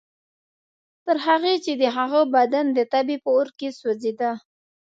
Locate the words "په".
3.23-3.29